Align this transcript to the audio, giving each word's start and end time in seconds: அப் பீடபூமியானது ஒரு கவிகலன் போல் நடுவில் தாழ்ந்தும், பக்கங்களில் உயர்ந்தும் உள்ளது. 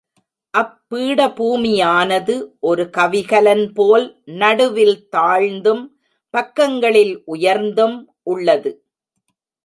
அப் 0.53 0.77
பீடபூமியானது 0.89 2.35
ஒரு 2.59 2.83
கவிகலன் 2.97 3.73
போல் 3.73 4.05
நடுவில் 4.39 4.97
தாழ்ந்தும், 5.15 5.83
பக்கங்களில் 6.33 7.13
உயர்ந்தும் 7.25 7.97
உள்ளது. 8.23 8.71